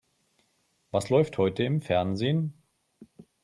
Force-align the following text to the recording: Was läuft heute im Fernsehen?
Was 0.89 1.11
läuft 1.11 1.37
heute 1.37 1.61
im 1.63 1.79
Fernsehen? 1.79 2.55